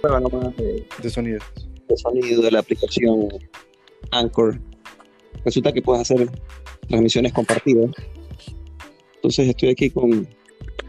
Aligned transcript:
prueba 0.00 0.20
nomás 0.20 0.56
de, 0.56 0.86
de 1.02 1.10
sonido. 1.10 1.38
de 1.88 1.96
sonido 1.96 2.42
de 2.42 2.50
la 2.50 2.60
aplicación 2.60 3.28
Anchor. 4.10 4.60
Resulta 5.44 5.72
que 5.72 5.82
puedes 5.82 6.02
hacer 6.02 6.30
transmisiones 6.88 7.32
compartidas. 7.32 7.90
Entonces 9.16 9.48
estoy 9.48 9.70
aquí 9.70 9.90
con 9.90 10.26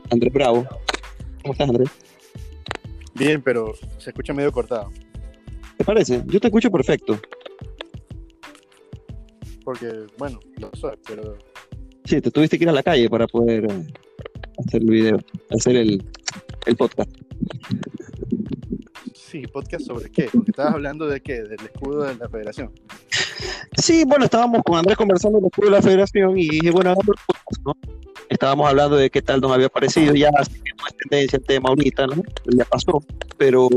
Andrés 0.09 0.33
Bravo. 0.33 0.65
¿Cómo 1.41 1.53
estás, 1.53 1.69
Andrés? 1.69 1.89
Bien, 3.13 3.41
pero 3.41 3.73
se 3.97 4.09
escucha 4.09 4.33
medio 4.33 4.51
cortado. 4.51 4.89
¿Te 5.77 5.83
parece? 5.83 6.23
Yo 6.27 6.39
te 6.39 6.47
escucho 6.47 6.71
perfecto. 6.71 7.19
Porque, 9.63 10.05
bueno, 10.17 10.39
lo 10.57 10.71
soy, 10.73 10.97
pero 11.07 11.37
Sí, 12.05 12.19
te 12.19 12.31
tuviste 12.31 12.57
que 12.57 12.63
ir 12.63 12.69
a 12.69 12.73
la 12.73 12.83
calle 12.83 13.09
para 13.09 13.27
poder 13.27 13.65
eh, 13.65 13.87
hacer 14.57 14.81
el 14.81 14.89
video, 14.89 15.19
hacer 15.49 15.75
el, 15.75 16.03
el 16.65 16.75
podcast. 16.75 17.09
Sí, 19.31 19.47
podcast 19.47 19.85
sobre 19.85 20.09
qué? 20.11 20.27
Porque 20.31 20.51
estabas 20.51 20.73
hablando 20.73 21.07
de 21.07 21.21
qué, 21.21 21.43
del 21.43 21.59
escudo 21.59 22.03
de 22.03 22.15
la 22.15 22.27
federación. 22.27 22.71
Sí, 23.77 24.03
bueno, 24.05 24.25
estábamos 24.25 24.61
con 24.63 24.77
Andrés 24.77 24.97
conversando 24.97 25.37
en 25.37 25.45
el 25.45 25.47
escudo 25.47 25.65
de 25.67 25.71
la 25.71 25.81
federación 25.81 26.37
y 26.37 26.49
dije, 26.49 26.71
bueno, 26.71 26.93
¿no? 27.65 27.73
Estábamos 28.29 28.69
hablando 28.69 28.97
de 28.97 29.09
qué 29.09 29.21
tal 29.21 29.39
nos 29.39 29.51
había 29.51 29.69
parecido, 29.69 30.13
ya 30.13 30.29
así 30.37 30.53
que 30.53 30.71
no 30.77 30.87
es 30.87 30.97
tendencia 30.97 31.37
el 31.37 31.45
tema 31.45 31.69
ahorita, 31.69 32.07
¿no? 32.07 32.23
Ya 32.55 32.65
pasó, 32.65 33.03
pero 33.37 33.69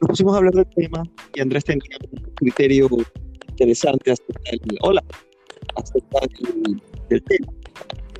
nos 0.00 0.08
pusimos 0.08 0.34
a 0.34 0.38
hablar 0.38 0.52
del 0.52 0.66
tema 0.74 1.02
y 1.34 1.40
Andrés 1.40 1.64
tenía 1.64 1.82
un 2.10 2.34
criterio 2.34 2.88
interesante 3.48 4.12
acerca 4.12 4.50
del, 4.50 4.78
hola, 4.82 5.02
acerca 5.76 6.18
del, 6.20 6.82
del 7.08 7.22
tema. 7.22 7.52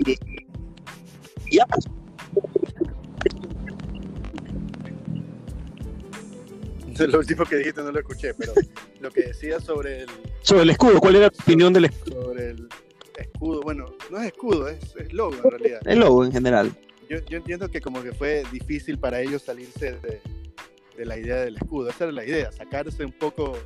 Y, 0.06 0.12
y 1.50 1.56
ya 1.56 1.66
pasó. 1.66 1.93
Lo 7.08 7.18
último 7.18 7.44
que 7.44 7.56
dijiste 7.56 7.82
no 7.82 7.92
lo 7.92 8.00
escuché, 8.00 8.34
pero 8.34 8.52
lo 9.00 9.10
que 9.10 9.22
decías 9.22 9.64
sobre 9.64 10.02
el, 10.02 10.08
Sobre 10.42 10.62
el 10.62 10.70
escudo, 10.70 11.00
¿cuál 11.00 11.16
era 11.16 11.30
tu 11.30 11.42
opinión 11.42 11.72
del 11.72 11.86
escudo? 11.86 12.22
sobre 12.22 12.50
el 12.50 12.68
escudo, 13.16 13.60
bueno, 13.62 13.94
no 14.10 14.18
es 14.18 14.26
escudo, 14.26 14.68
es, 14.68 14.94
es 14.96 15.12
logo 15.12 15.36
en 15.36 15.50
realidad. 15.50 15.80
El 15.84 16.00
logo 16.00 16.24
en 16.24 16.32
general. 16.32 16.76
Yo, 17.08 17.18
yo 17.28 17.38
entiendo 17.38 17.68
que 17.68 17.80
como 17.80 18.02
que 18.02 18.12
fue 18.12 18.44
difícil 18.50 18.98
para 18.98 19.20
ellos 19.20 19.42
salirse 19.42 19.92
de, 19.92 20.20
de 20.96 21.04
la 21.04 21.18
idea 21.18 21.36
del 21.36 21.56
escudo. 21.56 21.90
Esa 21.90 22.04
era 22.04 22.12
la 22.12 22.24
idea, 22.24 22.52
sacarse 22.52 23.04
un 23.04 23.12
poco 23.12 23.58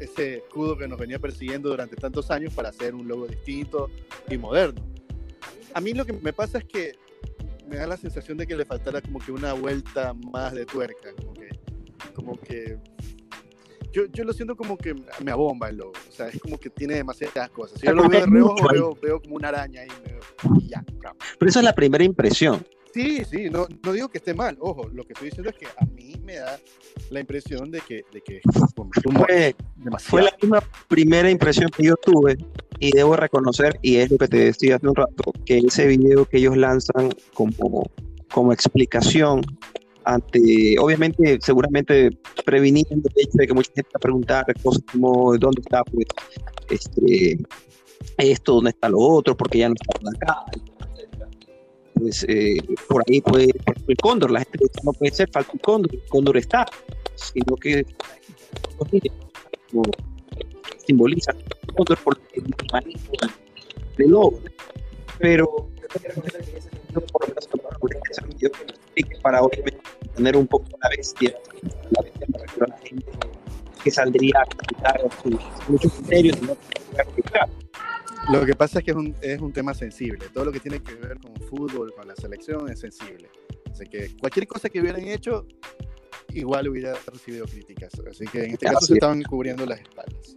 ese 0.00 0.38
escudo 0.38 0.76
que 0.76 0.86
nos 0.86 0.98
venía 0.98 1.18
persiguiendo 1.18 1.70
durante 1.70 1.96
tantos 1.96 2.30
años 2.30 2.52
para 2.54 2.68
hacer 2.68 2.94
un 2.94 3.08
logo 3.08 3.26
distinto 3.26 3.90
y 4.28 4.36
moderno. 4.36 4.80
A 5.74 5.80
mí 5.80 5.92
lo 5.92 6.04
que 6.04 6.12
me 6.12 6.32
pasa 6.32 6.58
es 6.58 6.64
que 6.64 6.98
me 7.68 7.76
da 7.76 7.86
la 7.86 7.96
sensación 7.96 8.38
de 8.38 8.46
que 8.46 8.56
le 8.56 8.64
faltara 8.64 9.00
como 9.00 9.18
que 9.18 9.32
una 9.32 9.52
vuelta 9.52 10.14
más 10.14 10.54
de 10.54 10.64
tuerca, 10.64 11.10
como 12.14 12.38
que, 12.38 12.78
yo, 13.92 14.06
yo 14.12 14.24
lo 14.24 14.32
siento 14.32 14.56
como 14.56 14.76
que 14.76 14.94
me 15.24 15.30
abomba 15.30 15.68
el 15.68 15.78
logo, 15.78 15.92
o 16.08 16.12
sea, 16.12 16.28
es 16.28 16.38
como 16.40 16.58
que 16.58 16.70
tiene 16.70 16.94
demasiadas 16.94 17.50
cosas. 17.50 17.80
Si 17.80 17.86
yo 17.86 17.92
lo 17.94 18.08
veo 18.08 18.20
de 18.20 18.26
reojo, 18.26 18.68
veo, 18.72 18.98
veo 19.00 19.20
como 19.22 19.36
una 19.36 19.48
araña 19.48 19.82
ahí 19.82 19.88
medio- 20.04 20.20
y 20.60 20.68
ya. 20.68 20.84
Pero 21.38 21.48
esa 21.48 21.60
es 21.60 21.64
la 21.64 21.74
primera 21.74 22.04
impresión. 22.04 22.64
Sí, 22.92 23.22
sí, 23.24 23.50
no, 23.50 23.66
no 23.84 23.92
digo 23.92 24.08
que 24.08 24.18
esté 24.18 24.34
mal, 24.34 24.56
ojo, 24.60 24.88
lo 24.88 25.04
que 25.04 25.12
estoy 25.12 25.28
diciendo 25.28 25.50
es 25.50 25.56
que 25.56 25.66
a 25.66 25.84
mí 25.86 26.16
me 26.24 26.36
da 26.36 26.58
la 27.10 27.20
impresión 27.20 27.70
de 27.70 27.80
que, 27.80 28.04
de 28.12 28.20
que 28.22 28.40
Fue, 29.12 29.54
fue 29.98 30.22
la 30.22 30.34
misma 30.40 30.62
primera 30.88 31.30
impresión 31.30 31.70
que 31.70 31.84
yo 31.84 31.96
tuve 31.96 32.38
y 32.80 32.90
debo 32.92 33.14
reconocer, 33.16 33.78
y 33.82 33.96
es 33.96 34.10
lo 34.10 34.18
que 34.18 34.28
te 34.28 34.38
decía 34.38 34.76
hace 34.76 34.88
un 34.88 34.94
rato, 34.94 35.32
que 35.44 35.58
ese 35.58 35.86
video 35.86 36.24
que 36.24 36.38
ellos 36.38 36.56
lanzan 36.56 37.10
como, 37.34 37.90
como 38.32 38.52
explicación 38.52 39.42
ante, 40.08 40.76
obviamente, 40.80 41.38
seguramente 41.42 42.10
previniendo 42.46 43.10
el 43.14 43.22
hecho 43.22 43.32
de 43.34 43.46
que 43.46 43.52
mucha 43.52 43.70
gente 43.74 43.90
va 43.94 43.98
a 43.98 44.00
preguntar 44.00 44.46
cosas 44.62 44.82
como 44.90 45.36
dónde 45.36 45.60
está 45.60 45.84
pues, 45.84 46.06
este, 46.70 47.38
esto, 48.16 48.54
dónde 48.54 48.70
está 48.70 48.88
lo 48.88 49.00
otro, 49.00 49.36
porque 49.36 49.58
ya 49.58 49.68
no 49.68 49.74
está 49.74 50.00
por 50.00 50.16
acá. 50.16 50.44
Pues 51.92 52.24
eh, 52.26 52.56
por 52.88 53.04
ahí 53.06 53.20
puede, 53.20 53.50
el 53.86 53.96
cóndor, 53.98 54.30
la 54.30 54.40
gente 54.40 54.58
no 54.82 54.92
puede 54.94 55.12
ser, 55.12 55.28
falta 55.30 55.52
el 55.52 55.60
cóndor, 55.60 55.94
el 55.94 56.02
cóndor 56.08 56.38
está, 56.38 56.64
sino 57.14 57.56
que 57.56 57.84
como 58.78 59.82
simboliza 60.86 61.32
el 61.32 61.74
cóndor 61.74 61.98
por 61.98 62.18
el 62.32 62.44
manejo 62.72 63.12
del 63.98 64.10
lobo, 64.10 64.40
pero 65.18 65.68
lo 66.16 66.22
menos 66.22 67.04
por 67.10 67.90
que 67.90 68.46
explique 68.46 69.20
para 69.20 69.42
obviamente 69.42 69.97
tener 70.18 70.36
un 70.36 70.46
poco 70.46 70.66
la 70.82 70.88
bestia, 70.90 71.32
la 71.90 72.02
bestia 72.02 72.26
me 72.32 72.38
refiero 72.38 72.66
a 72.66 72.68
la 72.68 72.78
gente 72.78 73.06
que 73.82 73.90
saldría 73.90 74.40
a 74.40 74.44
criticar 74.44 75.00
muchos 75.68 75.92
criterios 75.92 76.38
y 76.42 76.46
no 76.46 76.52
a 76.52 77.04
criticar. 77.04 77.48
Lo 78.30 78.44
que 78.44 78.54
pasa 78.54 78.80
es 78.80 78.84
que 78.84 78.90
es 78.90 78.96
un, 78.96 79.14
es 79.22 79.40
un 79.40 79.52
tema 79.52 79.72
sensible. 79.72 80.26
Todo 80.34 80.46
lo 80.46 80.52
que 80.52 80.60
tiene 80.60 80.82
que 80.82 80.94
ver 80.96 81.18
con 81.18 81.34
fútbol, 81.48 81.94
con 81.94 82.08
la 82.08 82.16
selección, 82.16 82.68
es 82.68 82.80
sensible. 82.80 83.30
Así 83.70 83.86
que 83.86 84.16
cualquier 84.20 84.46
cosa 84.48 84.68
que 84.68 84.80
hubieran 84.80 85.06
hecho, 85.06 85.46
igual 86.34 86.68
hubiera 86.68 86.94
recibido 87.06 87.46
críticas. 87.46 87.92
Así 88.10 88.26
que 88.26 88.44
en 88.44 88.50
este 88.50 88.66
caso 88.66 88.80
se 88.80 88.94
es. 88.94 88.96
estaban 88.96 89.22
cubriendo 89.22 89.64
las 89.64 89.80
espaldas. 89.80 90.36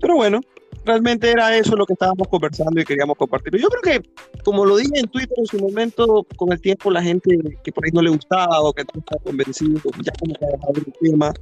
Pero 0.00 0.16
bueno, 0.16 0.40
realmente 0.84 1.30
era 1.30 1.56
eso 1.56 1.76
lo 1.76 1.86
que 1.86 1.92
estábamos 1.92 2.28
conversando 2.28 2.80
y 2.80 2.84
queríamos 2.84 3.16
compartir. 3.16 3.56
Yo 3.56 3.68
creo 3.68 4.00
que, 4.00 4.10
como 4.44 4.64
lo 4.64 4.76
dije 4.76 4.98
en 4.98 5.08
Twitter 5.08 5.36
en 5.36 5.46
su 5.46 5.58
momento, 5.58 6.26
con 6.36 6.52
el 6.52 6.60
tiempo 6.60 6.90
la 6.90 7.02
gente 7.02 7.38
que 7.62 7.72
por 7.72 7.84
ahí 7.84 7.90
no 7.92 8.02
le 8.02 8.10
gustaba 8.10 8.60
o 8.60 8.72
que 8.72 8.84
no 8.84 9.00
estaba 9.00 9.22
convencido, 9.22 9.80
ya 10.02 10.12
como 10.18 10.34
que 10.34 10.44
ha 10.44 10.48
dejado 10.48 10.72
el 10.74 10.92
tema 11.00 11.32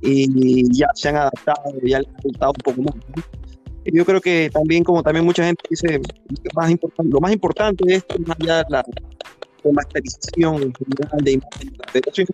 y 0.00 0.76
ya 0.76 0.86
se 0.94 1.08
han 1.08 1.16
adaptado, 1.16 1.72
ya 1.82 2.00
les 2.00 2.08
ha 2.08 2.22
gustado 2.22 2.52
un 2.52 2.74
poco 2.74 2.82
más. 2.82 2.94
Y 3.84 3.96
yo 3.96 4.04
creo 4.04 4.20
que 4.20 4.50
también, 4.52 4.84
como 4.84 5.02
también 5.02 5.24
mucha 5.24 5.44
gente 5.44 5.62
dice, 5.70 5.98
lo 5.98 6.50
más 6.54 6.70
importante, 6.70 7.12
lo 7.12 7.20
más 7.20 7.32
importante 7.32 7.94
esto, 7.94 8.16
más 8.26 8.36
allá 8.40 8.64
la 8.68 8.84
remasterización 9.64 10.62
en 10.62 10.74
general 10.74 11.24
de 11.24 11.32
imagen 11.32 12.26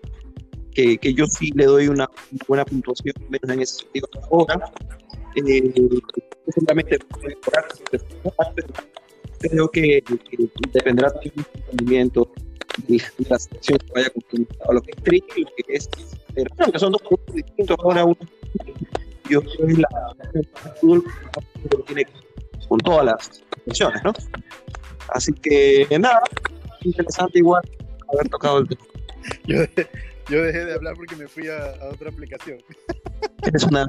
que, 0.74 0.98
que 0.98 1.14
yo 1.14 1.26
sí 1.26 1.50
le 1.54 1.66
doy 1.66 1.88
una 1.88 2.08
buena 2.48 2.64
puntuación, 2.64 3.14
menos 3.28 3.48
en 3.48 3.62
ese 3.62 3.76
sentido 3.76 4.08
ahora. 4.30 4.72
Eh, 5.36 5.72
seguramente 6.54 6.98
creo 9.40 9.68
que, 9.70 10.02
que 10.02 10.48
dependerá 10.72 11.10
también 11.10 11.34
del 11.36 11.46
rendimiento 11.68 12.30
y 12.88 12.98
de 12.98 13.04
la 13.28 13.38
selección 13.38 13.78
que 13.78 13.92
vaya 13.94 14.10
complementado 14.10 14.72
lo 14.72 14.82
que 14.82 14.90
es 14.92 15.02
tri 15.02 15.24
y 15.36 15.40
lo 15.42 15.50
que 15.56 15.74
es 15.74 15.88
que 16.72 16.78
son 16.78 16.92
dos 16.92 17.02
productos 17.02 17.34
distintos 17.36 17.76
ahora 17.82 18.04
uno 18.04 18.16
yo 19.28 19.40
que 19.42 19.74
la 19.74 19.88
fútbol 20.80 21.04
que 21.70 21.82
tiene 21.94 22.06
con 22.68 22.78
todas 22.80 23.04
las 23.06 23.42
selecciones 23.64 24.02
¿no? 24.04 24.12
así 25.08 25.32
que 25.32 25.86
nada 26.00 26.20
interesante 26.82 27.38
igual 27.38 27.62
haber 28.12 28.28
tocado 28.28 28.58
el 28.58 28.68
tema 28.68 28.84
Yo, 29.46 29.56
dejé- 29.58 29.88
yo 30.28 30.42
dejé 30.42 30.64
de 30.64 30.74
hablar 30.74 30.94
porque 30.96 31.16
me 31.16 31.28
fui 31.28 31.48
a, 31.48 31.56
a 31.80 31.88
otra 31.90 32.08
aplicación. 32.10 32.58
es 33.54 33.64
una 33.64 33.86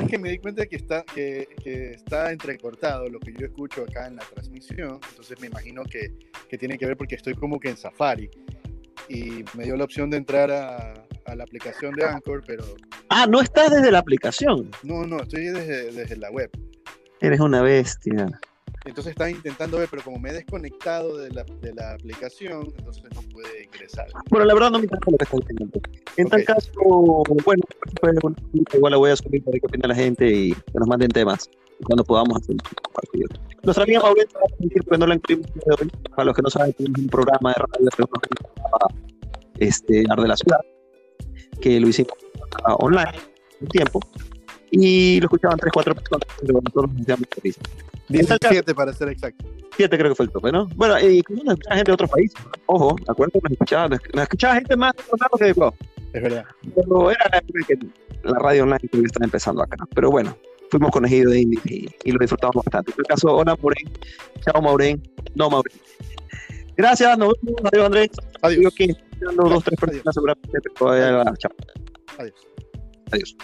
Es 0.00 0.08
que 0.08 0.18
me 0.18 0.30
di 0.30 0.38
cuenta 0.38 0.66
que 0.66 0.76
está, 0.76 1.04
que, 1.04 1.48
que 1.62 1.92
está 1.92 2.32
entrecortado 2.32 3.08
lo 3.08 3.20
que 3.20 3.32
yo 3.32 3.46
escucho 3.46 3.82
acá 3.82 4.08
en 4.08 4.16
la 4.16 4.22
transmisión. 4.22 4.98
Entonces 5.10 5.40
me 5.40 5.46
imagino 5.46 5.84
que, 5.84 6.12
que 6.48 6.58
tiene 6.58 6.76
que 6.76 6.86
ver 6.86 6.96
porque 6.96 7.14
estoy 7.14 7.34
como 7.34 7.60
que 7.60 7.70
en 7.70 7.76
Safari. 7.76 8.28
Y 9.08 9.44
me 9.56 9.64
dio 9.64 9.76
la 9.76 9.84
opción 9.84 10.10
de 10.10 10.16
entrar 10.16 10.50
a, 10.50 11.06
a 11.26 11.34
la 11.34 11.44
aplicación 11.44 11.94
de 11.94 12.04
Anchor, 12.04 12.42
pero 12.46 12.64
ah 13.08 13.26
no 13.26 13.40
estás 13.40 13.70
desde 13.70 13.90
la 13.90 13.98
aplicación 13.98 14.70
no, 14.82 15.04
no, 15.04 15.18
estoy 15.18 15.46
desde, 15.46 15.92
desde 15.92 16.16
la 16.16 16.30
web. 16.30 16.50
eres 17.20 17.40
una 17.40 17.62
bestia 17.62 18.40
Entonces 18.86 19.10
estaba 19.10 19.28
intentando 19.28 19.78
ver, 19.78 19.88
pero 19.90 20.02
como 20.02 20.18
me 20.18 20.30
he 20.30 20.32
desconectado 20.32 21.18
de 21.18 21.30
la, 21.30 21.44
de 21.60 21.74
la 21.74 21.94
aplicación, 21.94 22.72
entonces 22.78 23.02
no 23.14 23.20
pude 23.22 23.64
ingresar. 23.64 24.06
Bueno, 24.30 24.46
la 24.46 24.54
verdad 24.54 24.70
no 24.70 24.78
me 24.78 24.84
interesa 24.84 25.10
lo 25.10 25.18
que 25.18 25.24
estás 25.24 25.40
diciendo. 25.40 25.80
En 26.16 26.28
tal 26.28 26.44
caso, 26.44 26.70
bueno, 27.44 27.62
pues, 28.00 28.14
igual 28.74 28.92
la 28.92 28.96
voy 28.96 29.10
a 29.10 29.16
subir 29.16 29.42
para 29.42 29.52
ver 29.52 29.60
qué 29.60 29.66
opina 29.66 29.88
la 29.88 29.94
gente 29.94 30.26
y 30.26 30.52
que 30.52 30.78
nos 30.78 30.86
manden 30.86 31.10
temas 31.10 31.50
cuando 31.84 32.04
podamos 32.04 32.40
hacer 32.40 32.52
un 32.52 32.92
partido. 32.94 33.28
Nuestra 33.64 33.84
amiga 33.84 34.00
Mauricio 34.00 34.38
va 34.38 34.44
a 34.44 34.56
permitir 34.56 34.82
que 34.84 34.98
no 34.98 35.06
la 35.06 35.14
incluimos. 35.16 35.50
Para 36.10 36.24
los 36.24 36.36
que 36.36 36.42
no 36.42 36.50
saben, 36.50 36.72
tenemos 36.74 37.00
un 37.00 37.08
programa 37.08 37.50
de 37.50 37.54
radio 37.54 37.90
que 37.96 38.02
nos 38.02 38.46
este, 39.58 40.04
Ar 40.08 40.20
de 40.20 40.28
la 40.28 40.36
Ciudad, 40.36 40.60
que 41.60 41.80
lo 41.80 41.88
hicimos 41.88 42.12
ah, 42.64 42.76
online 42.76 43.18
un 43.60 43.68
tiempo 43.68 44.00
y 44.70 45.20
lo 45.20 45.26
escuchaban 45.26 45.58
tres, 45.58 45.72
cuatro 45.72 45.94
personas, 45.94 46.28
pero 46.40 46.54
nosotros 46.54 46.92
nos 46.92 47.02
hacíamos 47.02 47.26
felices. 47.34 47.62
En 48.08 48.26
tal 48.26 48.38
caso- 48.38 48.52
17 48.54 48.74
para 48.74 48.92
ser 48.92 49.08
exacto. 49.08 49.44
Siete 49.76 49.98
creo 49.98 50.10
que 50.10 50.14
fue 50.14 50.26
el 50.26 50.32
tope, 50.32 50.52
¿no? 50.52 50.66
Bueno, 50.74 50.98
y 51.00 51.22
nos 51.44 51.54
escuchaba 51.54 51.76
gente 51.76 51.90
de 51.90 51.94
otros 51.94 52.10
países. 52.10 52.40
Ojo, 52.66 52.96
acuérdate, 53.08 53.40
nos 53.42 53.52
escuchaba, 53.52 53.88
nos 53.88 54.22
escuchaba 54.22 54.54
gente 54.54 54.76
más 54.76 54.92
de 54.96 55.02
que 55.38 55.44
de 55.44 55.50
Ecuador. 55.50 55.74
Es 56.12 56.22
verdad. 56.22 56.44
Pero 56.74 57.10
era 57.10 57.28
la 57.30 57.38
época 57.38 57.60
que 57.68 57.78
la 58.22 58.38
radio 58.38 58.62
online 58.62 58.88
que 58.90 59.00
estaba 59.00 59.24
empezando 59.24 59.62
acá. 59.62 59.76
Pero 59.94 60.10
bueno, 60.10 60.36
fuimos 60.70 60.90
conejillos 60.90 61.32
de 61.32 61.40
Indy 61.40 61.58
y, 61.64 61.86
y 62.04 62.12
lo 62.12 62.18
disfrutamos 62.18 62.64
bastante. 62.64 62.92
En 62.92 62.98
el 63.00 63.04
caso, 63.06 63.28
hola 63.36 63.56
Maureen, 63.60 63.92
chao 64.44 64.62
Maureen, 64.62 65.02
no 65.34 65.50
Maureen. 65.50 65.78
Gracias, 66.76 67.18
nos 67.18 67.34
vemos. 67.42 67.60
Adiós, 67.72 67.86
Andrés. 67.86 68.10
Adiós. 68.42 68.74
Que 68.74 68.94
dos, 69.34 69.64
tres 69.64 69.78
personas 69.80 70.14
seguramente. 70.14 70.58
Adiós. 70.80 71.26
Adiós. 72.18 72.34
Adiós. 73.12 73.36